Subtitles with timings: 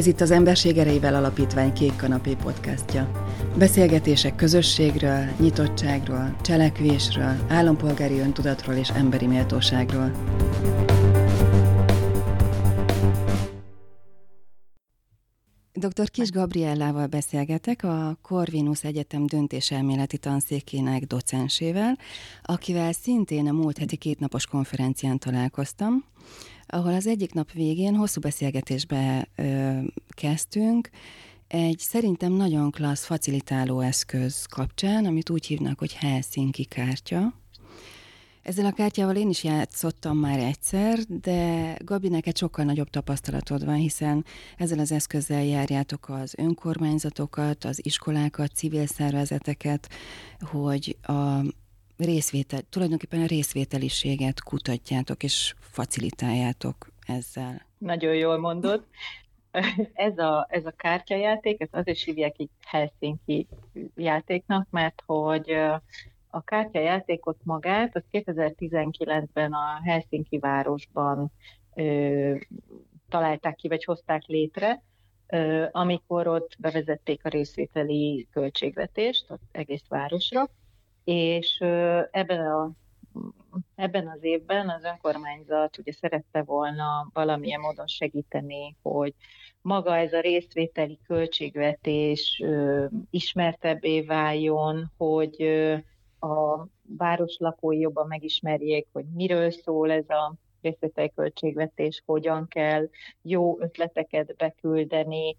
[0.00, 3.26] Ez itt az Emberség Erejével Alapítvány Kék Kanapé podcastja.
[3.58, 10.12] Beszélgetések közösségről, nyitottságról, cselekvésről, állampolgári öntudatról és emberi méltóságról.
[15.72, 16.10] Dr.
[16.10, 21.98] Kis Gabriellával beszélgetek, a Corvinus Egyetem döntéselméleti tanszékének docensével,
[22.42, 26.04] akivel szintén a múlt heti kétnapos konferencián találkoztam,
[26.70, 30.90] ahol az egyik nap végén hosszú beszélgetésbe ö, kezdtünk,
[31.48, 37.32] egy szerintem nagyon klassz facilitáló eszköz kapcsán, amit úgy hívnak, hogy Helsinki kártya.
[38.42, 43.74] Ezzel a kártyával én is játszottam már egyszer, de Gabi, neked sokkal nagyobb tapasztalatod van,
[43.74, 44.24] hiszen
[44.56, 49.88] ezzel az eszközzel járjátok az önkormányzatokat, az iskolákat, civil szervezeteket,
[50.40, 51.42] hogy a
[52.04, 57.66] részvétel, tulajdonképpen a részvételiséget kutatjátok és facilitáljátok ezzel.
[57.78, 58.86] Nagyon jól mondod.
[59.92, 63.46] Ez a, ez a kártyajáték, ezt azért hívják így Helsinki
[63.96, 65.50] játéknak, mert hogy
[66.30, 71.32] a kártyajátékot magát, az 2019-ben a Helsinki városban
[71.74, 72.36] ö,
[73.08, 74.82] találták ki, vagy hozták létre,
[75.26, 80.48] ö, amikor ott bevezették a részvételi költségvetést az egész városra,
[81.04, 81.56] és
[82.10, 82.70] ebben a
[83.74, 89.14] ebben az évben az önkormányzat ugye szerette volna valamilyen módon segíteni, hogy
[89.62, 95.76] maga ez a részvételi költségvetés ö, ismertebbé váljon, hogy ö,
[96.20, 102.88] a város lakói jobban megismerjék, hogy miről szól ez a részvételi költségvetés, hogyan kell
[103.22, 105.36] jó ötleteket beküldeni,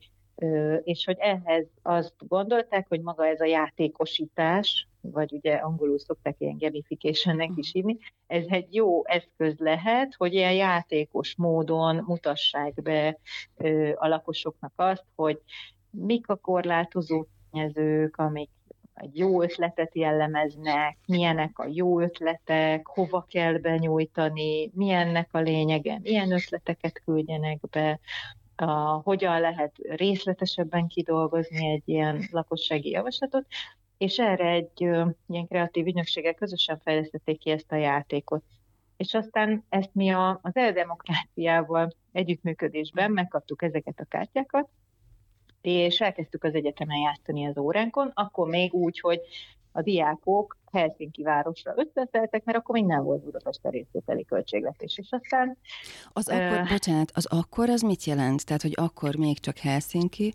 [0.83, 6.57] és hogy ehhez azt gondolták, hogy maga ez a játékosítás, vagy ugye angolul szokták ilyen
[6.57, 13.17] gamificationnek is hívni, ez egy jó eszköz lehet, hogy ilyen játékos módon mutassák be
[13.95, 15.41] a lakosoknak azt, hogy
[15.89, 18.49] mik a korlátozó tényezők, amik
[18.93, 26.31] egy jó ötletet jellemeznek, milyenek a jó ötletek, hova kell benyújtani, milyennek a lényege, milyen
[26.31, 27.99] ötleteket küldjenek be,
[28.55, 33.45] a, hogyan lehet részletesebben kidolgozni egy ilyen lakossági javaslatot,
[34.01, 38.43] és erre egy ö, ilyen kreatív ügynökséggel közösen fejlesztették ki ezt a játékot.
[38.97, 44.69] És aztán ezt mi a, az eldemokráciával együttműködésben megkaptuk ezeket a kártyákat,
[45.61, 49.21] és elkezdtük az egyetemen játszani az óránkon, akkor még úgy, hogy
[49.71, 55.57] a diákok Helsinki városra összeszeltek, mert akkor még nem volt Budapest részvételi költségvetés, és aztán...
[56.13, 58.45] Az akkor, uh, bocsánat, az akkor az mit jelent?
[58.45, 60.33] Tehát, hogy akkor még csak Helsinki?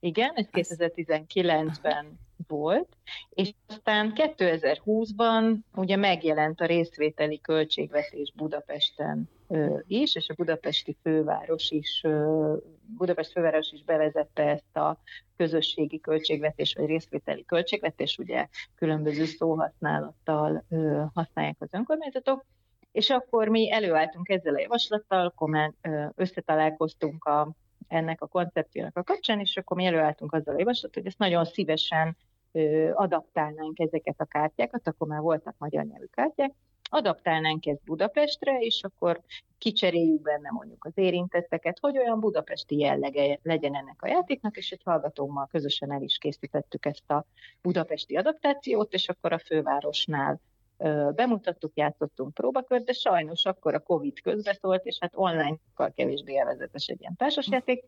[0.00, 2.88] Igen, ez 2019-ben volt,
[3.28, 9.28] és aztán 2020-ban ugye megjelent a részvételi költségvetés Budapesten
[9.86, 12.02] is, és a budapesti főváros is,
[12.96, 14.98] Budapest főváros is bevezette ezt a
[15.36, 20.64] közösségi költségvetés, vagy részvételi költségvetés, ugye különböző szóhasználattal
[21.14, 22.44] használják az önkormányzatok,
[22.92, 25.74] és akkor mi előálltunk ezzel a javaslattal, akkor
[26.14, 27.52] összetalálkoztunk a,
[27.88, 31.44] ennek a koncepciónak a kapcsán, és akkor mi előálltunk azzal a javaslattal, hogy ezt nagyon
[31.44, 32.16] szívesen
[32.92, 36.52] adaptálnánk ezeket a kártyákat, akkor már voltak magyar nyelvű kártyák,
[36.90, 39.20] adaptálnánk ezt Budapestre, és akkor
[39.58, 44.82] kicseréljük benne mondjuk az érintetteket, hogy olyan budapesti jellege legyen ennek a játéknak, és egy
[44.84, 47.24] hallgatómmal közösen el is készítettük ezt a
[47.62, 50.40] budapesti adaptációt, és akkor a fővárosnál
[51.14, 57.00] bemutattuk, játszottunk próbakört, de sajnos akkor a Covid közbeszólt, és hát online-kal kevésbé elvezetes egy
[57.00, 57.84] ilyen társasjáték,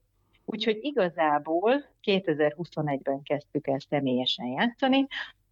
[0.50, 5.06] Úgyhogy igazából 2021-ben kezdtük el személyesen játszani,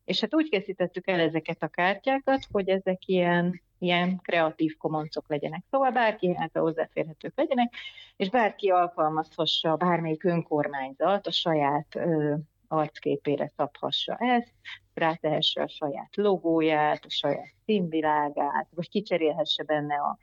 [0.04, 5.64] és hát úgy készítettük el ezeket a kártyákat, hogy ezek ilyen, ilyen kreatív komoncok legyenek.
[5.70, 7.74] Szóval bárki hát hozzáférhetők legyenek,
[8.16, 12.34] és bárki alkalmazhassa, bármelyik önkormányzat a saját ö,
[12.68, 14.54] arcképére szabhassa ezt,
[14.96, 20.18] rátehesse a saját logóját, a saját színvilágát, vagy kicserélhesse benne a,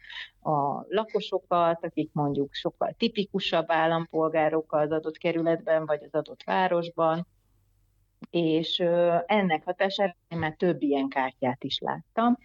[0.50, 7.28] a lakosokat, akik mondjuk sokkal tipikusabb állampolgárok az adott kerületben, vagy az adott városban,
[8.30, 8.80] és
[9.26, 12.38] ennek hatására én már több ilyen kártyát is láttam,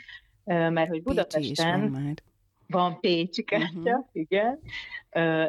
[0.44, 2.14] mert hogy Budapesten van,
[2.66, 4.06] van Pécsi kártya, uh-huh.
[4.12, 4.60] igen.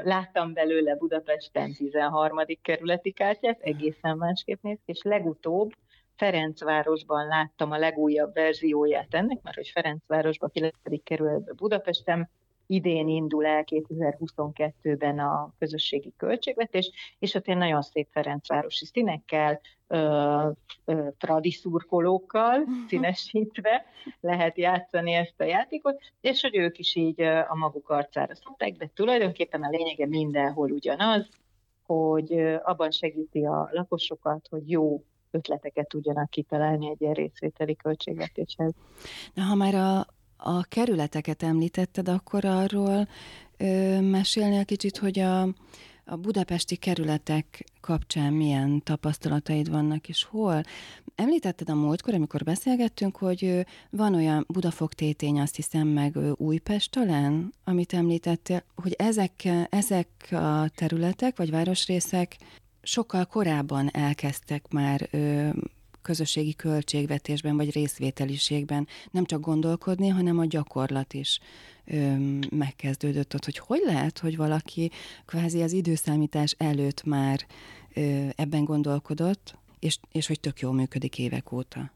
[0.03, 2.37] Láttam belőle Budapesten 13.
[2.61, 5.71] kerületi kártyát, egészen másképp néz ki, és legutóbb
[6.19, 10.75] Ferencvárosban láttam a legújabb verzióját ennek, mert hogy Ferencvárosban 9.
[11.03, 12.29] kerületben Budapesten
[12.67, 20.49] idén indul el 2022-ben a közösségi költségvetés, és ott én nagyon szép Ferencvárosi színekkel, ö,
[20.85, 23.85] ö, tradiszurkolókkal színesítve
[24.19, 28.89] lehet játszani ezt a játékot, és hogy ők is így a maguk arcára szokták, de
[28.93, 31.29] tulajdonképpen a lényege mindenhol ugyanaz,
[31.85, 32.33] hogy
[32.63, 38.73] abban segíti a lakosokat, hogy jó ötleteket tudjanak kitalálni egy ilyen részvételi költségvetéshez.
[39.33, 39.99] Na, ha már a,
[40.37, 43.07] a kerületeket említetted, akkor arról
[43.57, 45.41] ö, mesélnél kicsit, hogy a,
[46.05, 50.61] a budapesti kerületek kapcsán milyen tapasztalataid vannak, és hol?
[51.15, 57.53] Említetted a múltkor, amikor beszélgettünk, hogy van olyan Budafok tétény, azt hiszem, meg Újpest talán,
[57.63, 62.37] amit említettél, hogy ezek, ezek a területek, vagy városrészek
[62.81, 65.49] sokkal korábban elkezdtek már ö,
[66.01, 71.39] közösségi költségvetésben vagy részvételiségben nem csak gondolkodni, hanem a gyakorlat is
[71.85, 72.15] ö,
[72.49, 74.91] megkezdődött ott, hogy hogy lehet, hogy valaki
[75.25, 77.45] kvázi az időszámítás előtt már
[77.93, 81.91] ö, ebben gondolkodott, és, és hogy tök jól működik évek óta.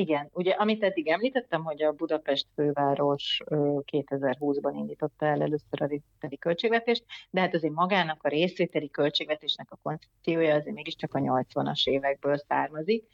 [0.00, 6.38] Igen, ugye amit eddig említettem, hogy a Budapest főváros 2020-ban indította el először a részvételi
[6.38, 12.36] költségvetést, de hát azért magának a részvételi költségvetésnek a koncepciója azért mégiscsak a 80-as évekből
[12.36, 13.04] származik.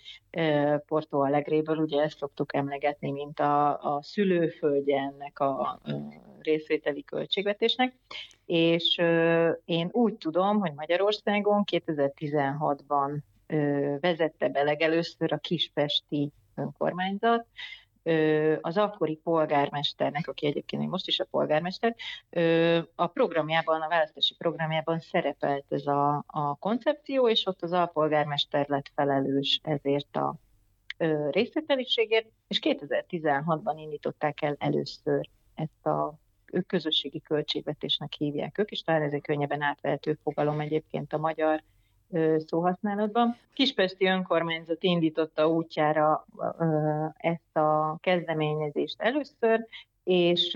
[0.87, 5.81] Porto Alegréből ugye ezt szoktuk emlegetni, mint a, a szülőföldje ennek a
[6.39, 7.97] részvételi költségvetésnek,
[8.45, 8.97] és
[9.65, 13.19] én úgy tudom, hogy Magyarországon 2016-ban
[14.01, 17.47] vezette be legelőször a kispesti önkormányzat,
[18.61, 21.95] az akkori polgármesternek, aki egyébként most is a polgármester,
[22.95, 28.91] a programjában, a választási programjában szerepelt ez a, a koncepció, és ott az alpolgármester lett
[28.95, 30.35] felelős ezért a
[31.31, 36.19] részleteliségért, és 2016-ban indították el először ezt a
[36.53, 41.63] ők közösségi költségvetésnek hívják ők, és talán ez egy könnyebben átvehető fogalom egyébként a magyar
[42.47, 43.37] szóhasználatban.
[43.53, 46.27] Kispesti önkormányzat indította útjára
[47.17, 49.67] ezt a kezdeményezést először,
[50.07, 50.55] és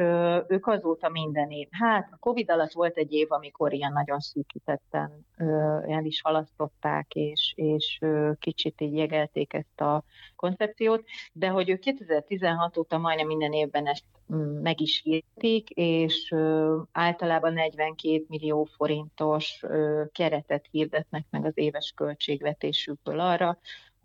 [0.49, 1.69] ők azóta minden év.
[1.71, 5.27] Hát a Covid alatt volt egy év, amikor ilyen nagyon szűkítetten
[5.87, 7.99] el is halasztották, és, és
[8.39, 10.05] kicsit így jegelték ezt a
[10.37, 14.05] koncepciót, de hogy ők 2016 óta majdnem minden évben ezt
[14.35, 16.35] mm, meg is hirtik, és
[16.93, 19.61] általában 42 millió forintos
[20.13, 23.59] keretet hirdetnek meg az éves költségvetésükből arra,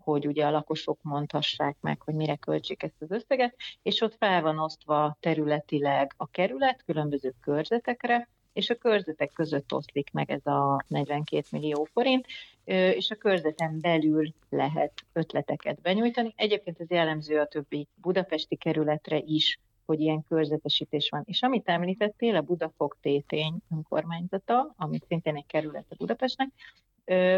[0.06, 4.42] hogy ugye a lakosok mondhassák meg, hogy mire költsék ezt az összeget, és ott fel
[4.42, 10.84] van osztva területileg a kerület különböző körzetekre, és a körzetek között oszlik meg ez a
[10.88, 12.26] 42 millió forint,
[12.64, 16.32] és a körzeten belül lehet ötleteket benyújtani.
[16.36, 21.22] Egyébként ez jellemző a többi budapesti kerületre is, hogy ilyen körzetesítés van.
[21.24, 26.48] És amit említettél, a Budafok tétény önkormányzata, amit szintén egy kerület a Budapestnek,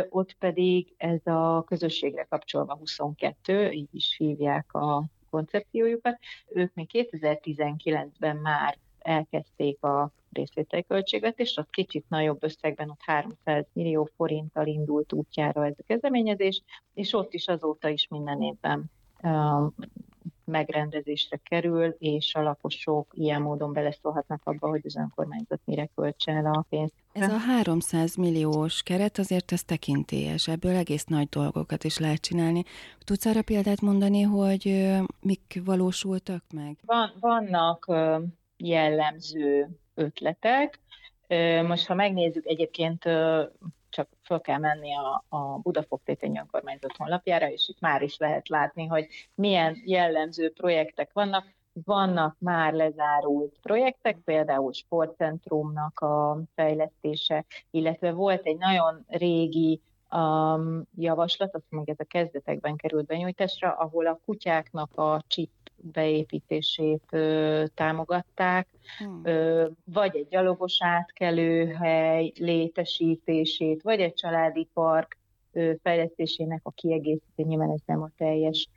[0.09, 6.19] ott pedig ez a közösségre kapcsolva 22, így is hívják a koncepciójukat.
[6.49, 14.09] Ők még 2019-ben már elkezdték a részvételi költségvetést, ott kicsit nagyobb összegben, ott 300 millió
[14.17, 16.62] forinttal indult útjára ez a kezdeményezés,
[16.95, 18.91] és ott is azóta is minden évben
[20.49, 26.47] megrendezésre kerül, és a lakosok ilyen módon beleszólhatnak abba, hogy az önkormányzat mire költse el
[26.47, 26.93] a pénzt.
[27.12, 32.65] Ez a 300 milliós keret azért ez tekintélyes, ebből egész nagy dolgokat is lehet csinálni.
[33.05, 36.77] Tudsz arra példát mondani, hogy mik valósultak meg?
[36.87, 37.93] Van, vannak
[38.56, 40.79] jellemző ötletek.
[41.67, 43.05] Most, ha megnézzük egyébként
[43.88, 48.49] csak fel kell menni a, a Budafok Tétény önkormányzat honlapjára, és itt már is lehet
[48.49, 51.57] látni, hogy milyen jellemző projektek vannak.
[51.85, 59.80] Vannak már lezárult projektek, például sportcentrumnak a fejlesztése, illetve volt egy nagyon régi
[60.11, 67.16] um, javaslat, azt mondjuk ez a kezdetekben került benyújtásra, ahol a kutyáknak a chip beépítését
[67.75, 68.68] támogatták,
[68.99, 69.23] hmm.
[69.85, 75.16] vagy egy gyalogos átkelőhely létesítését, vagy egy családi park
[75.82, 78.68] fejlesztésének a kiegészítés, nyilván ez nem a teljes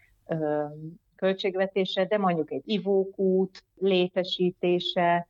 [1.15, 5.27] költségvetése, de mondjuk egy ivókút létesítése,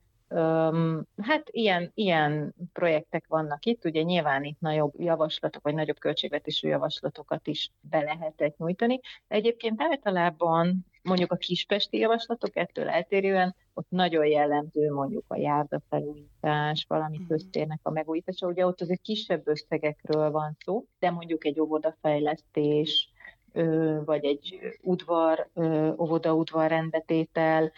[1.18, 7.48] hát ilyen, ilyen projektek vannak itt, ugye nyilván itt nagyobb javaslatok, vagy nagyobb költségvetésű javaslatokat
[7.48, 9.00] is be lehetett nyújtani.
[9.28, 17.18] Egyébként általában mondjuk a kispesti javaslatok ettől eltérően, ott nagyon jellemző mondjuk a járdafelújítás, valami
[17.18, 17.28] mhm.
[17.28, 23.10] köztérnek a megújítása, ugye ott azért kisebb összegekről van szó, de mondjuk egy óvodafejlesztés,
[24.06, 25.50] vagy egy udvar,
[25.98, 27.72] óvoda-udvar rendbetétel.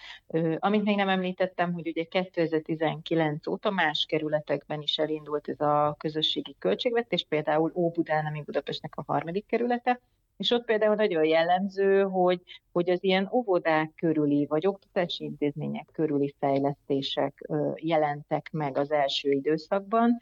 [0.57, 6.55] Amit még nem említettem, hogy ugye 2019 óta más kerületekben is elindult ez a közösségi
[6.59, 9.99] költségvetés, például Óbudán, ami Budapestnek a harmadik kerülete,
[10.37, 16.35] és ott például nagyon jellemző, hogy, hogy az ilyen óvodák körüli, vagy oktatási intézmények körüli
[16.39, 20.17] fejlesztések jelentek meg az első időszakban,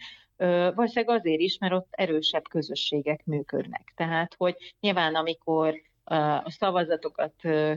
[0.75, 3.93] Valószínűleg azért is, mert ott erősebb közösségek működnek.
[3.95, 7.33] Tehát, hogy nyilván amikor a szavazatokat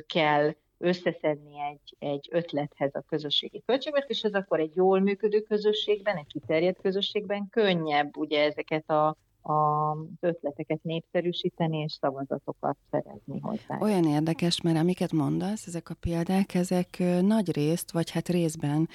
[0.06, 6.80] kell összeszedni egy, egy ötlethez a közösségi költségvetéshez, akkor egy jól működő közösségben, egy kiterjedt
[6.80, 13.78] közösségben könnyebb ugye ezeket a az ötleteket népszerűsíteni és szavazatokat szerezni hozzá.
[13.80, 18.88] Olyan érdekes, mert amiket mondasz, ezek a példák, ezek nagy részt, vagy hát részben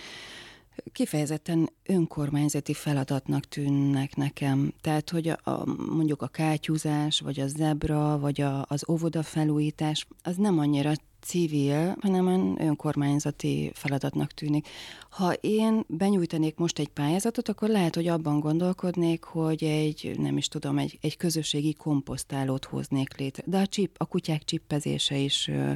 [0.91, 4.73] kifejezetten önkormányzati feladatnak tűnnek nekem.
[4.81, 5.63] Tehát, hogy a, a,
[5.95, 10.91] mondjuk a kátyúzás, vagy a zebra, vagy a, az óvoda felújítás, az nem annyira
[11.21, 14.67] civil, hanem önkormányzati feladatnak tűnik.
[15.09, 20.47] Ha én benyújtanék most egy pályázatot, akkor lehet, hogy abban gondolkodnék, hogy egy, nem is
[20.47, 23.43] tudom, egy, egy közösségi komposztálót hoznék létre.
[23.45, 25.71] De a, csip, a kutyák csippezése is ö,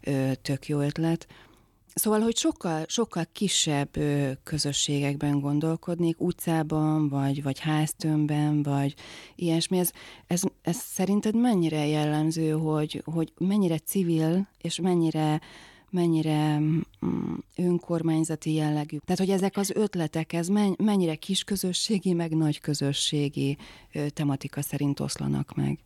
[0.00, 1.26] ö, tök jó ötlet.
[1.94, 3.98] Szóval, hogy sokkal, sokkal kisebb
[4.42, 8.94] közösségekben gondolkodnék, utcában, vagy, vagy háztömbben, vagy
[9.34, 9.78] ilyesmi.
[9.78, 9.90] Ez,
[10.26, 15.40] ez, ez szerinted mennyire jellemző, hogy, hogy mennyire civil, és mennyire
[15.90, 16.80] mennyire mm,
[17.56, 18.96] önkormányzati jellegű.
[18.96, 23.56] Tehát, hogy ezek az ötletek, ez mennyire kisközösségi, meg nagy közösségi
[24.08, 25.78] tematika szerint oszlanak meg?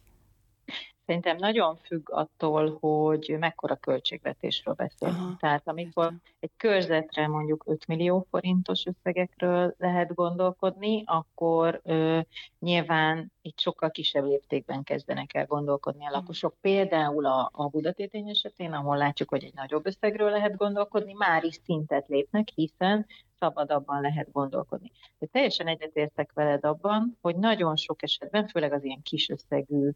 [1.09, 5.19] Szerintem nagyon függ attól, hogy mekkora költségvetésről beszélünk.
[5.19, 12.21] Aha, Tehát amikor egy körzetre mondjuk 5 millió forintos összegekről lehet gondolkodni, akkor ö,
[12.59, 16.55] nyilván itt sokkal kisebb léptékben kezdenek el gondolkodni a lakosok.
[16.61, 21.61] Például a, a Budatétény esetén, ahol látjuk, hogy egy nagyobb összegről lehet gondolkodni, már is
[21.65, 23.07] szintet lépnek, hiszen
[23.39, 24.91] szabadabban lehet gondolkodni.
[25.19, 29.91] De teljesen egyetértek veled abban, hogy nagyon sok esetben, főleg az ilyen kis összegű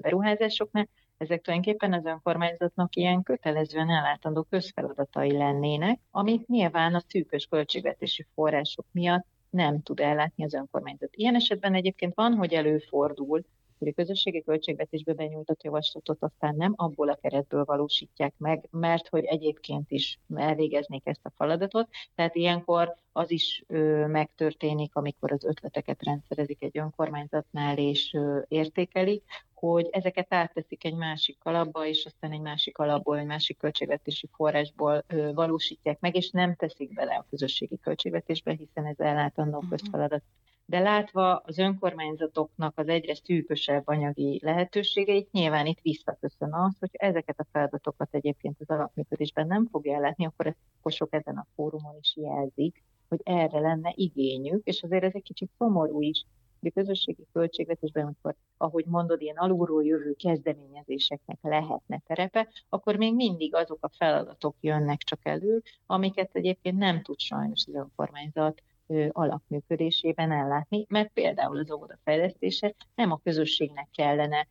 [0.00, 8.26] beruházásoknál, ezek tulajdonképpen az önkormányzatnak ilyen kötelezően ellátandó közfeladatai lennének, amit nyilván a szűkös költségvetési
[8.34, 11.16] források miatt nem tud ellátni az önkormányzat.
[11.16, 13.44] Ilyen esetben egyébként van, hogy előfordul,
[13.78, 19.24] hogy a közösségi költségvetésbe benyújtott javaslatot aztán nem abból a keretből valósítják meg, mert hogy
[19.24, 21.88] egyébként is elvégeznék ezt a feladatot.
[22.14, 29.24] Tehát ilyenkor az is ö, megtörténik, amikor az ötleteket rendszerezik egy önkormányzatnál és ö, értékelik,
[29.70, 35.04] hogy ezeket átteszik egy másik alapba, és aztán egy másik alapból, egy másik költségvetési forrásból
[35.06, 39.70] ö, valósítják meg, és nem teszik bele a közösségi költségvetésbe, hiszen ez ellátandó uh-huh.
[39.70, 40.22] közfeladat.
[40.66, 47.40] De látva az önkormányzatoknak az egyre szűkösebb anyagi lehetőségeit, nyilván itt visszaköszön az, hogy ezeket
[47.40, 52.16] a feladatokat egyébként az alapműködésben nem fogja ellátni, akkor ezt sok ezen a fórumon is
[52.16, 56.24] jelzik, hogy erre lenne igényük, és azért ez egy kicsit szomorú is,
[56.66, 63.54] a közösségi költségvetésben, amikor, ahogy mondod, ilyen alulról jövő kezdeményezéseknek lehetne terepe, akkor még mindig
[63.54, 68.62] azok a feladatok jönnek csak elő, amiket egyébként nem tud sajnos az önkormányzat
[69.08, 74.46] alapműködésében ellátni, mert például az óvoda fejlesztése nem a közösségnek kellene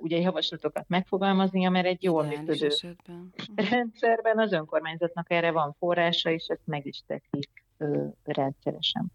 [0.00, 2.68] ugye javaslatokat megfogalmaznia, mert egy jól működő
[3.54, 7.64] rendszerben az önkormányzatnak erre van forrása, és ezt meg is teszik
[8.24, 9.12] rendszeresen.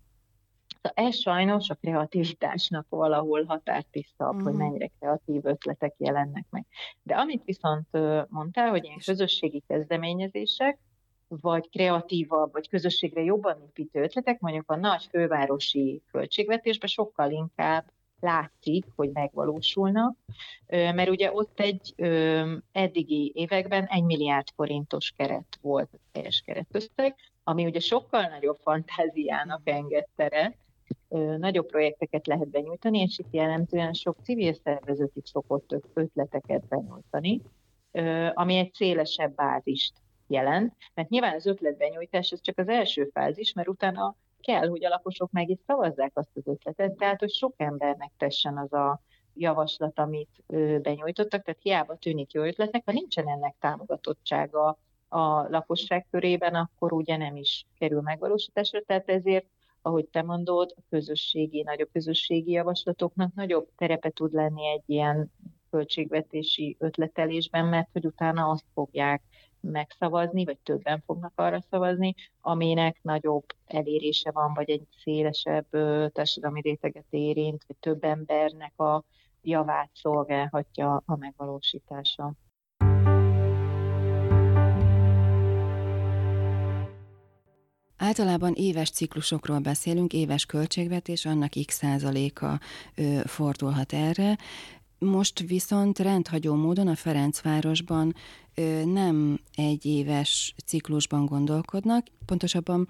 [0.82, 4.44] Szóval ez sajnos a kreativitásnak valahol határt is szab, mm.
[4.44, 4.62] hogy mhm.
[4.62, 6.66] mennyire kreatív ötletek jelennek meg.
[7.04, 7.88] De amit viszont
[8.30, 10.80] mondtál, hogy ilyen közösségi kezdeményezések,
[11.28, 18.86] vagy kreatívabb, vagy közösségre jobban építő ötletek, mondjuk a nagy fővárosi költségvetésben sokkal inkább látszik,
[18.96, 20.16] hogy megvalósulnak,
[20.68, 21.94] mert ugye ott egy
[22.72, 29.62] eddigi években egy milliárd forintos keret volt a teljes keretösszeg, ami ugye sokkal nagyobb fantáziának
[29.64, 30.58] enged teret,
[31.38, 37.42] nagyobb projekteket lehet benyújtani, és itt jellemzően sok civil szervezet is szokott ötleteket benyújtani,
[38.34, 39.94] ami egy szélesebb bázist
[40.28, 44.90] jelent, mert nyilván az ötletbenyújtás ez csak az első fázis, mert utána kell, hogy a
[44.90, 49.02] lakosok meg is szavazzák azt az ötletet, tehát hogy sok embernek tessen az a
[49.34, 50.44] javaslat, amit
[50.82, 54.78] benyújtottak, tehát hiába tűnik jó ötletnek, ha nincsen ennek támogatottsága
[55.08, 59.46] a lakosság körében, akkor ugye nem is kerül megvalósításra, tehát ezért
[59.88, 65.32] ahogy te mondod, a közösségi, nagyobb közösségi javaslatoknak nagyobb terepe tud lenni egy ilyen
[65.70, 69.22] költségvetési ötletelésben, mert hogy utána azt fogják
[69.60, 75.68] megszavazni, vagy többen fognak arra szavazni, aminek nagyobb elérése van, vagy egy szélesebb
[76.12, 79.04] társadalmi réteget érint, vagy több embernek a
[79.42, 82.34] javát szolgálhatja a megvalósítása.
[87.98, 92.60] Általában éves ciklusokról beszélünk, éves költségvetés, annak x százaléka
[93.26, 94.38] fordulhat erre.
[95.00, 98.16] Most viszont rendhagyó módon a Ferencvárosban
[98.86, 102.88] nem egy éves ciklusban gondolkodnak, pontosabban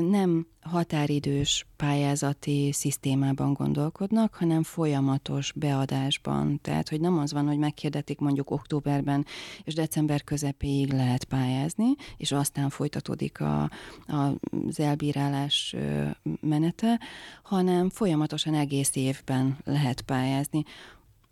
[0.00, 6.60] nem határidős pályázati szisztémában gondolkodnak, hanem folyamatos beadásban.
[6.62, 9.26] Tehát, hogy nem az van, hogy megkérdetik mondjuk októberben
[9.64, 13.62] és december közepéig lehet pályázni, és aztán folytatódik a,
[14.06, 14.34] a,
[14.68, 15.76] az elbírálás
[16.40, 17.00] menete,
[17.42, 20.64] hanem folyamatosan egész évben lehet pályázni.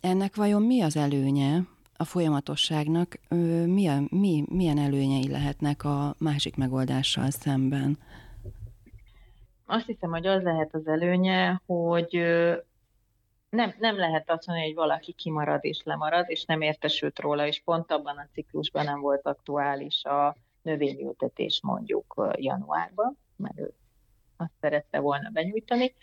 [0.01, 1.61] Ennek vajon mi az előnye,
[1.97, 3.19] a folyamatosságnak
[3.65, 7.97] mi a, mi, milyen előnyei lehetnek a másik megoldással szemben?
[9.65, 12.09] Azt hiszem, hogy az lehet az előnye, hogy
[13.49, 17.61] nem, nem lehet azt mondani, hogy valaki kimarad és lemarad, és nem értesült róla, és
[17.65, 23.73] pont abban a ciklusban nem volt aktuális a növényültetés mondjuk januárban, mert ő
[24.37, 25.95] azt szerette volna benyújtani,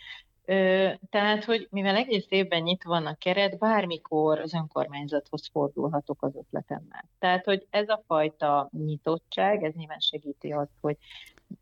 [1.09, 7.09] tehát, hogy mivel egész évben nyitva van a keret, bármikor az önkormányzathoz fordulhatok az ötletemmel.
[7.19, 10.97] Tehát, hogy ez a fajta nyitottság, ez nyilván segíti azt, hogy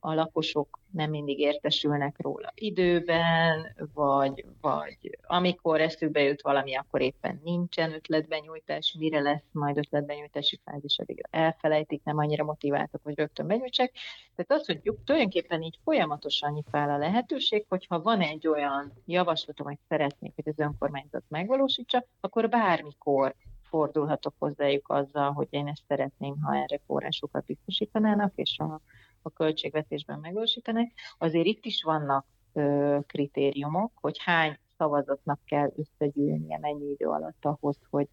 [0.06, 7.42] a lakosok nem mindig értesülnek róla időben, vagy, vagy amikor eszükbe jut valami, akkor éppen
[7.44, 13.92] nincsen ötletbenyújtás, mire lesz majd ötletbenyújtási fázis, addig elfelejtik, nem annyira motiváltak, hogy rögtön benyújtsák.
[14.36, 19.68] Tehát az, hogy tulajdonképpen így folyamatosan nyit fel a lehetőség, hogyha van egy olyan javaslatom,
[19.68, 26.42] hogy szeretnék, hogy az önkormányzat megvalósítsa, akkor bármikor fordulhatok hozzájuk azzal, hogy én ezt szeretném,
[26.42, 28.82] ha erre forrásokat biztosítanának, és a
[29.26, 30.92] a költségvetésben megvalósítanak.
[31.18, 37.78] Azért itt is vannak ö, kritériumok, hogy hány szavazatnak kell összegyűlnie mennyi idő alatt ahhoz,
[37.90, 38.08] hogy,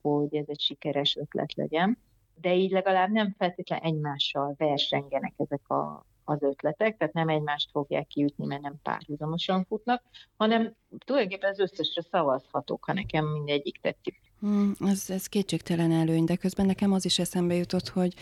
[0.00, 1.98] hogy ez egy sikeres ötlet legyen.
[2.34, 8.06] De így legalább nem feltétlenül egymással versengenek ezek a, az ötletek, tehát nem egymást fogják
[8.06, 10.02] kiütni, mert nem párhuzamosan futnak,
[10.36, 14.20] hanem tulajdonképpen az összesre szavazhatok, ha nekem mindegyik tetszik.
[14.40, 18.14] Hmm, ez, ez kétségtelen előny, de közben nekem az is eszembe jutott, hogy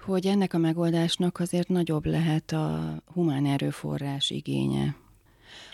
[0.00, 4.96] hogy ennek a megoldásnak azért nagyobb lehet a humán erőforrás igénye.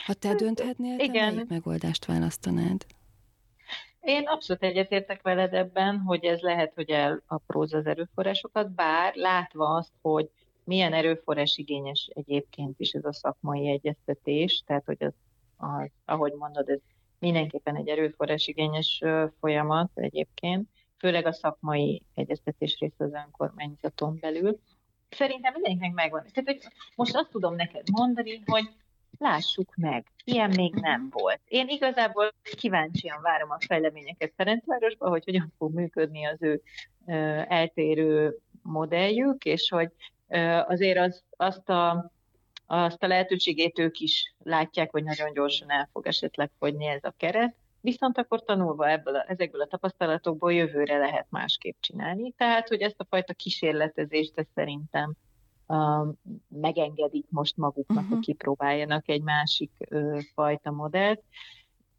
[0.07, 1.35] Ha te dönthetnél, te Igen.
[1.35, 2.87] melyik megoldást választanád?
[4.01, 9.93] Én abszolút egyetértek veled ebben, hogy ez lehet, hogy elapróz az erőforrásokat, bár látva azt,
[10.01, 10.31] hogy
[10.65, 15.13] milyen erőforrás igényes egyébként is ez a szakmai egyeztetés, tehát hogy az,
[15.57, 16.81] az ahogy mondod, ez
[17.19, 19.03] mindenképpen egy erőforrás igényes
[19.41, 20.69] folyamat egyébként,
[21.05, 24.59] főleg a szakmai egyeztetés rész az önkormányzaton belül.
[25.09, 26.27] Szerintem mindenkinek megvan.
[26.33, 28.69] Tehát, hogy most azt tudom neked mondani, hogy
[29.19, 31.41] lássuk meg, ilyen még nem volt.
[31.49, 36.63] Én igazából kíváncsian várom a fejleményeket Ferencvárosban, hogy hogyan fog működni az ő
[37.49, 39.91] eltérő modelljük, és hogy
[40.67, 42.13] azért az, azt a
[42.67, 47.15] azt a lehetőségét ők is látják, hogy nagyon gyorsan el fog esetleg fogyni ez a
[47.17, 52.33] keret, viszont akkor tanulva ebből a, ezekből a tapasztalatokból jövőre lehet másképp csinálni.
[52.33, 55.13] Tehát, hogy ezt a fajta kísérletezést ezt szerintem
[55.67, 56.09] uh,
[56.49, 58.13] megengedik most maguknak, uh-huh.
[58.13, 61.23] hogy kipróbáljanak egy másik uh, fajta modellt.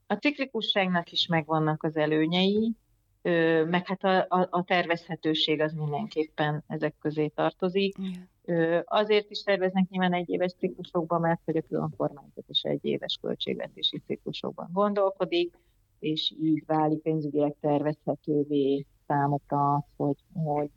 [0.07, 2.73] A ciklikusságnak is megvannak az előnyei,
[3.21, 7.95] uh, meg hát a, a, a tervezhetőség az mindenképpen ezek közé tartozik.
[8.43, 12.85] Uh, azért is terveznek nyilván egy éves ciklusokban, mert hogy a külön kormányzat is egy
[12.85, 15.57] éves költségvetési ciklusokban gondolkodik
[16.05, 20.71] és így válik pénzügyileg tervezhetővé számukra az, hogy, hogy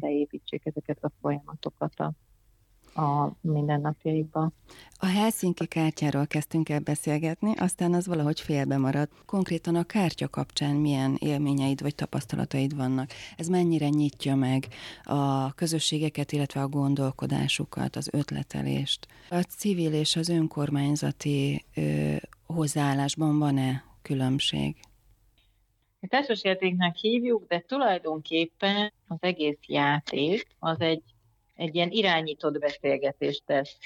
[0.00, 2.12] beépítsék ezeket a folyamatokat a,
[3.00, 4.52] a mindennapjaikba.
[4.98, 9.12] A Helsinki kártyáról kezdtünk el beszélgetni, aztán az valahogy félbe maradt.
[9.26, 13.10] Konkrétan a kártya kapcsán milyen élményeid vagy tapasztalataid vannak?
[13.36, 14.66] Ez mennyire nyitja meg
[15.02, 19.06] a közösségeket, illetve a gondolkodásukat, az ötletelést?
[19.30, 22.14] A civil és az önkormányzati ö,
[22.46, 24.76] hozzáállásban van-e különbség?
[26.08, 31.02] Társasjátéknak hívjuk, de tulajdonképpen az egész játék az egy,
[31.54, 33.78] egy ilyen irányított beszélgetést tesz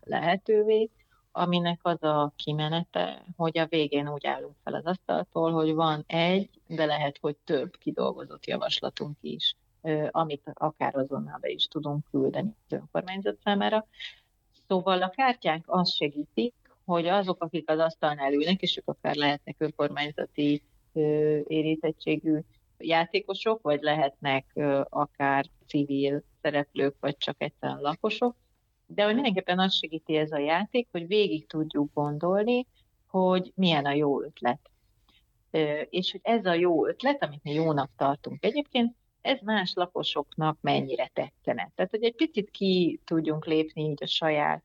[0.00, 0.90] lehetővé,
[1.32, 6.50] aminek az a kimenete, hogy a végén úgy állunk fel az asztaltól, hogy van egy,
[6.66, 9.56] de lehet, hogy több kidolgozott javaslatunk is,
[10.10, 13.86] amit akár azonnal be is tudunk küldeni az önkormányzat számára.
[14.68, 16.54] Szóval a kártyánk azt segítik,
[16.86, 20.62] hogy azok, akik az asztalnál ülnek, és ők akár lehetnek önkormányzati
[21.46, 22.38] érintettségű
[22.78, 24.46] játékosok, vagy lehetnek
[24.88, 28.36] akár civil szereplők, vagy csak egyszerűen lakosok,
[28.86, 32.66] de hogy mindenképpen azt segíti ez a játék, hogy végig tudjuk gondolni,
[33.06, 34.70] hogy milyen a jó ötlet.
[35.90, 41.10] És hogy ez a jó ötlet, amit mi jónak tartunk egyébként, ez más lakosoknak mennyire
[41.12, 41.70] tetszene.
[41.74, 44.64] Tehát, hogy egy picit ki tudjunk lépni így a saját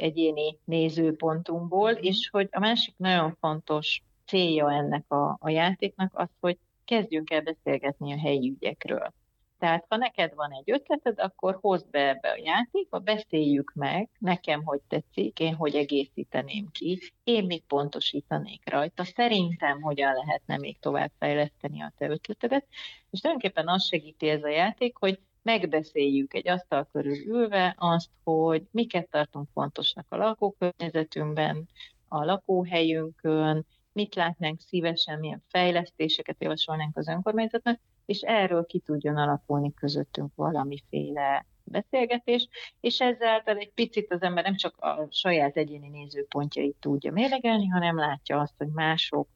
[0.00, 6.58] egyéni nézőpontunkból, és hogy a másik nagyon fontos célja ennek a, a játéknak az, hogy
[6.84, 9.12] kezdjünk el beszélgetni a helyi ügyekről.
[9.58, 14.62] Tehát ha neked van egy ötleted, akkor hozd be ebbe a játékba, beszéljük meg, nekem
[14.64, 21.10] hogy tetszik, én hogy egészíteném ki, én mit pontosítanék rajta, szerintem hogyan lehetne még tovább
[21.18, 22.66] fejleszteni a te ötletedet,
[23.10, 28.66] és tulajdonképpen azt segíti ez a játék, hogy megbeszéljük egy asztal körül ülve azt, hogy
[28.70, 31.68] miket tartunk fontosnak a lakókörnyezetünkben,
[32.08, 39.74] a lakóhelyünkön, mit látnánk szívesen, milyen fejlesztéseket javasolnánk az önkormányzatnak, és erről ki tudjon alakulni
[39.74, 42.48] közöttünk valamiféle beszélgetés,
[42.80, 47.98] és ezáltal egy picit az ember nem csak a saját egyéni nézőpontjait tudja mérlegelni, hanem
[47.98, 49.28] látja azt, hogy mások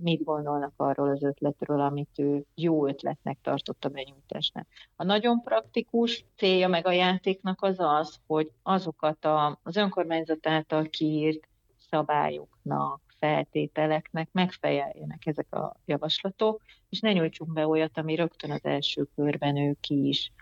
[0.00, 4.66] mit gondolnak arról az ötletről, amit ő jó ötletnek tartott a benyújtásnál.
[4.96, 10.84] A nagyon praktikus célja meg a játéknak az az, hogy azokat a, az önkormányzat által
[10.84, 11.48] kiírt
[11.90, 19.08] szabályoknak, feltételeknek megfeleljenek ezek a javaslatok, és ne nyújtsunk be olyat, ami rögtön az első
[19.14, 20.32] körben ők ki is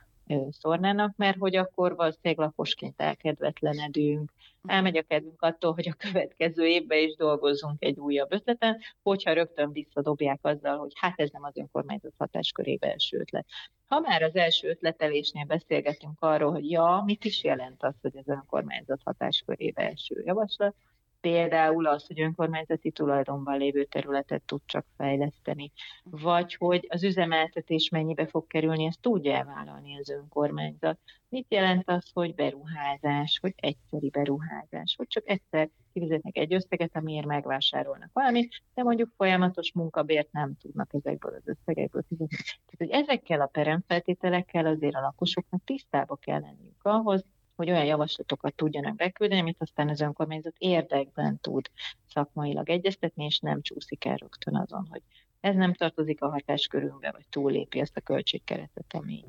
[0.50, 4.32] szornának, mert hogy akkor valószínűleg lakosként elkedvetlenedünk,
[4.66, 9.72] elmegy a kedvünk attól, hogy a következő évben is dolgozzunk egy újabb ötleten, hogyha rögtön
[9.72, 13.46] visszadobják azzal, hogy hát ez nem az önkormányzat hatáskörébe első ötlet.
[13.86, 18.28] Ha már az első ötletelésnél beszélgetünk arról, hogy ja, mit is jelent az, hogy az
[18.28, 20.74] önkormányzat hatáskörébe első javaslat,
[21.20, 25.72] például az, hogy önkormányzati tulajdonban lévő területet tud csak fejleszteni,
[26.04, 30.98] vagy hogy az üzemeltetés mennyibe fog kerülni, ezt tudja elvállalni az önkormányzat.
[31.28, 37.26] Mit jelent az, hogy beruházás, hogy egyszeri beruházás, hogy csak egyszer kifizetnek egy összeget, amiért
[37.26, 42.36] megvásárolnak valamit, de mondjuk folyamatos munkabért nem tudnak ezekből az összegekből fizetni.
[42.36, 47.24] Tehát, hogy ezekkel a peremfeltételekkel azért a lakosoknak tisztába kell lenniük ahhoz,
[47.56, 51.70] hogy olyan javaslatokat tudjanak beküldeni, amit aztán az önkormányzat érdekben tud
[52.08, 55.02] szakmailag egyeztetni, és nem csúszik el rögtön azon, hogy
[55.40, 59.24] ez nem tartozik a hatáskörünkbe, vagy túllépi ezt a költségkeretet, ami,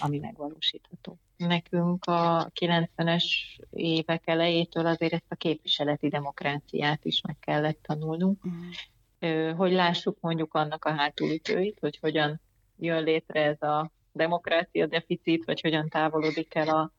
[0.00, 1.18] ami megvalósítható.
[1.36, 3.24] Nekünk a 90-es
[3.70, 9.50] évek elejétől azért ezt a képviseleti demokráciát is meg kellett tanulnunk, mm.
[9.50, 12.40] hogy lássuk mondjuk annak a hátulütőit, hogy hogyan
[12.78, 16.92] jön létre ez a demokrácia deficit, vagy hogyan távolodik el a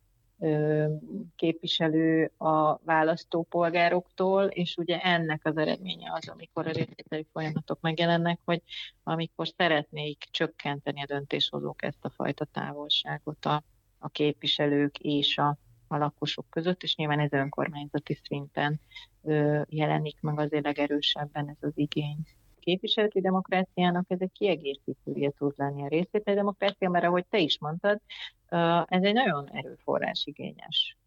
[1.35, 8.61] képviselő a választópolgároktól, és ugye ennek az eredménye az, amikor a részvételi folyamatok megjelennek, hogy
[9.03, 13.63] amikor szeretnék csökkenteni a döntéshozók ezt a fajta távolságot a,
[13.99, 18.79] a képviselők és a, a lakosok között, és nyilván ez önkormányzati szinten
[19.23, 22.25] ö, jelenik meg azért legerősebben ez az igény
[22.63, 28.01] képviseleti demokráciának ez egy kiegészítője tud lenni a részvételi demokrácia, mert ahogy te is mondtad,
[28.85, 30.97] ez egy nagyon erőforrásigényes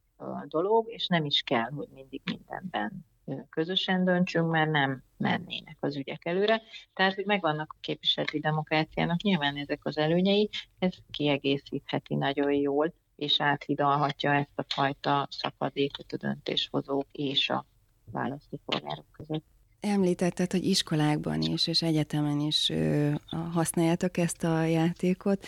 [0.45, 3.05] dolog, és nem is kell, hogy mindig mindenben
[3.51, 6.63] közösen döntsünk, mert nem mennének az ügyek előre.
[6.95, 13.41] Tehát, hogy megvannak a képviseleti demokráciának nyilván ezek az előnyei, ez kiegészítheti nagyon jól, és
[13.41, 17.65] áthidalhatja ezt a fajta szakadékot a döntéshozók és a
[18.13, 19.56] választópolgárok között.
[19.81, 23.11] Említetted, hogy iskolákban is és egyetemen is ö,
[23.53, 25.47] használjátok ezt a játékot.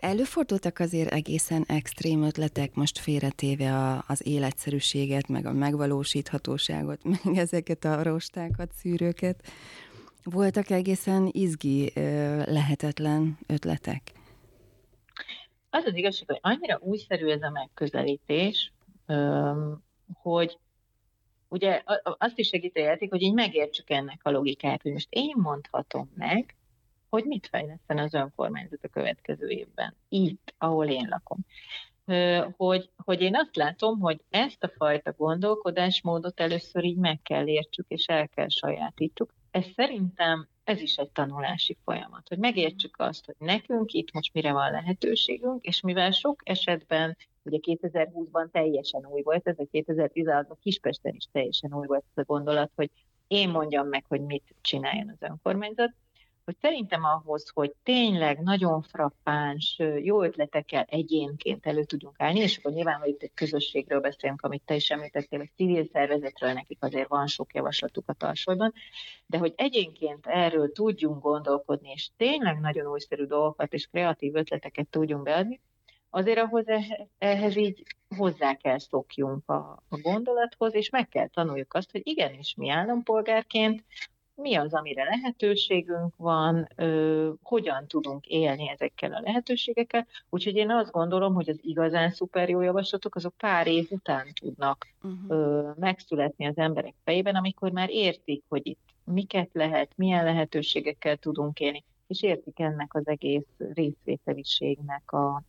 [0.00, 7.84] Előfordultak azért egészen extrém ötletek, most félretéve a, az életszerűséget, meg a megvalósíthatóságot, meg ezeket
[7.84, 9.42] a rostákat, szűrőket.
[10.24, 11.92] Voltak egészen izgi,
[12.44, 14.12] lehetetlen ötletek?
[15.70, 18.72] Az az igazság, hogy annyira újszerű ez a megközelítés,
[20.12, 20.58] hogy
[21.48, 25.34] ugye azt is segít a játék, hogy így megértsük ennek a logikát, hogy most én
[25.36, 26.56] mondhatom meg,
[27.08, 31.38] hogy mit fejleszten az önkormányzat a következő évben, itt, ahol én lakom.
[32.56, 37.86] Hogy, hogy én azt látom, hogy ezt a fajta gondolkodásmódot először így meg kell értsük,
[37.88, 39.34] és el kell sajátítsuk.
[39.50, 44.52] Ez szerintem ez is egy tanulási folyamat, hogy megértsük azt, hogy nekünk itt most mire
[44.52, 51.14] van lehetőségünk, és mivel sok esetben, ugye 2020-ban teljesen új volt, ez a 2016-ban Kispesten
[51.14, 52.90] is teljesen új volt ez a gondolat, hogy
[53.26, 55.94] én mondjam meg, hogy mit csináljon az önkormányzat,
[56.44, 62.72] hogy szerintem ahhoz, hogy tényleg nagyon frappáns, jó ötletekkel egyénként elő tudjunk állni, és akkor
[62.72, 67.08] nyilván, hogy itt egy közösségről beszélünk, amit te is említettél, egy civil szervezetről nekik azért
[67.08, 68.72] van sok javaslatuk a tarsolyban,
[69.26, 75.22] de hogy egyénként erről tudjunk gondolkodni, és tényleg nagyon újszerű dolgokat és kreatív ötleteket tudjunk
[75.22, 75.60] beadni,
[76.14, 76.64] azért ahhoz
[77.18, 77.82] ehhez így
[78.16, 83.84] hozzá kell szokjunk a, a gondolathoz, és meg kell tanuljuk azt, hogy igenis mi állampolgárként
[84.34, 90.06] mi az, amire lehetőségünk van, ö, hogyan tudunk élni ezekkel a lehetőségekkel.
[90.30, 94.86] Úgyhogy én azt gondolom, hogy az igazán szuper jó javaslatok, azok pár év után tudnak
[95.02, 95.20] uh-huh.
[95.28, 101.60] ö, megszületni az emberek fejében, amikor már értik, hogy itt miket lehet, milyen lehetőségekkel tudunk
[101.60, 105.42] élni, és értik ennek az egész részvételiségnek a,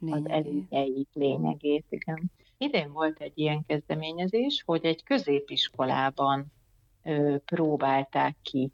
[0.00, 1.84] az előnyeit, lényegét.
[1.88, 2.30] Igen.
[2.58, 6.52] Idén volt egy ilyen kezdeményezés, hogy egy középiskolában
[7.02, 8.70] ö, próbálták ki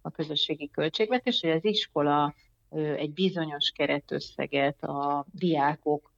[0.00, 2.34] a közösségi költségvetést, hogy az iskola
[2.70, 6.12] ö, egy bizonyos keretösszeget a diákok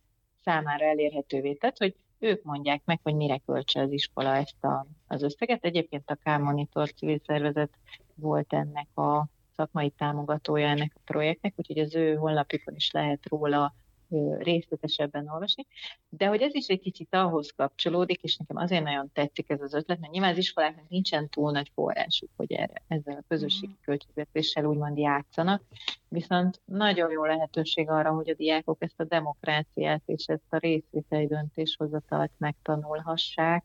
[0.44, 5.22] számára elérhetővé tett, hogy ők mondják meg, hogy mire költse az iskola ezt a, az
[5.22, 5.64] összeget.
[5.64, 7.70] Egyébként a K-Monitor civil szervezet
[8.14, 13.74] volt ennek a szakmai támogatója ennek a projektnek, úgyhogy az ő honlapjukon is lehet róla
[14.38, 15.66] részletesebben olvasni,
[16.09, 19.75] de hogy ez is egy kicsit ahhoz kapcsolódik, és nekem azért nagyon tetszik ez az
[19.75, 23.83] ötlet, mert nyilván az iskoláknak nincsen túl nagy forrásuk, hogy erre, ezzel a közösségi mm.
[23.85, 25.62] költségvetéssel úgymond játszanak,
[26.09, 31.27] viszont nagyon jó lehetőség arra, hogy a diákok ezt a demokráciát és ezt a részvételi
[31.27, 33.64] döntéshozatalt megtanulhassák,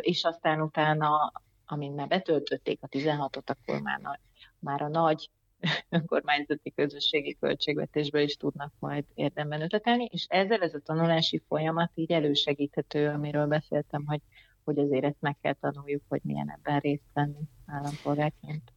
[0.00, 1.32] és aztán utána,
[1.66, 4.20] amint már betöltötték a 16-ot, akkor már,
[4.58, 5.30] már a nagy
[5.88, 12.12] önkormányzati közösségi költségvetésből is tudnak majd érdemben ötletelni, és ezzel ez a tanulási folyamat így
[12.12, 14.20] elősegíthető, amiről beszéltem, hogy,
[14.64, 18.72] hogy azért ezt meg kell tanuljuk, hogy milyen ebben részt venni állampolgárként.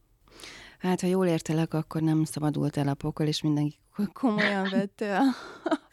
[0.78, 3.78] Hát, ha jól értelek, akkor nem szabadult el a pokol, és mindenki
[4.12, 5.22] komolyan vette a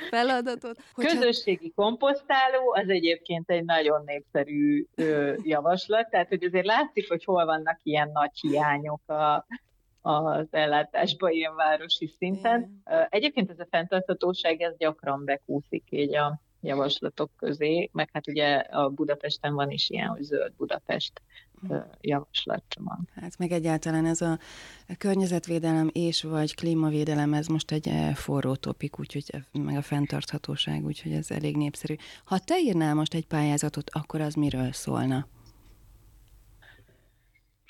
[0.09, 0.77] feladatot.
[0.93, 1.11] Hogyha...
[1.11, 7.45] Közösségi komposztáló az egyébként egy nagyon népszerű ö, javaslat, tehát hogy azért látszik, hogy hol
[7.45, 9.45] vannak ilyen nagy hiányok a,
[10.05, 12.83] az ellátásba ilyen városi szinten.
[13.09, 18.89] Egyébként ez a fenntarthatóság, ez gyakran bekúszik így a javaslatok közé, meg hát ugye a
[18.89, 21.21] Budapesten van is ilyen, hogy zöld Budapest
[22.01, 23.09] javaslat van.
[23.15, 24.39] Hát meg egyáltalán ez a
[24.97, 31.31] környezetvédelem és vagy klímavédelem, ez most egy forró topik, úgyhogy meg a fenntarthatóság, úgyhogy ez
[31.31, 31.95] elég népszerű.
[32.23, 35.27] Ha te írnál most egy pályázatot, akkor az miről szólna?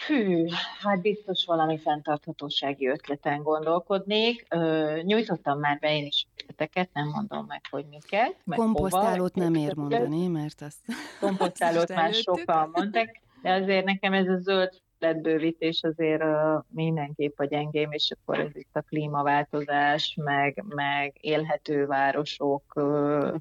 [0.07, 0.45] Hű,
[0.81, 4.45] hát biztos valami fenntarthatósági ötleten gondolkodnék.
[4.49, 8.35] Ö, nyújtottam már be én is ötleteket, nem mondom meg, hogy miket.
[8.43, 10.77] Meg Komposztálót hova, nem ér mondani, mert azt...
[11.19, 17.45] Komposztálót már sokan mondták, de azért nekem ez a zöld bővítés azért uh, mindenképp a
[17.45, 23.35] gyengém, és akkor ez itt a klímaváltozás, meg, meg élhető városok, uh,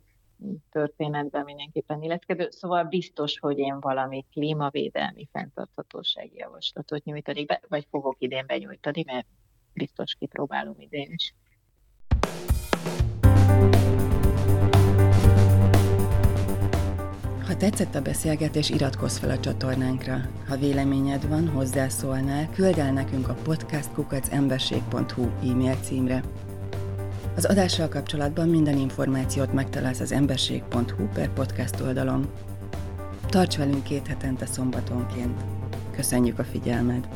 [0.71, 8.17] történetben mindenképpen illeszkedő, szóval biztos, hogy én valami klímavédelmi fenntarthatósági javaslatot nyújtanék be, vagy fogok
[8.19, 9.27] idén benyújtani, mert
[9.73, 11.35] biztos kipróbálom idén is.
[17.47, 20.17] Ha tetszett a beszélgetés, iratkozz fel a csatornánkra.
[20.49, 26.23] Ha véleményed van, hozzászólnál, küld el nekünk a podcastkukacemberség.hu e-mail címre.
[27.37, 32.29] Az adással kapcsolatban minden információt megtalálsz az emberség.hu per podcast oldalon.
[33.27, 35.41] Tarts velünk két hetente szombatonként.
[35.91, 37.09] Köszönjük a figyelmed!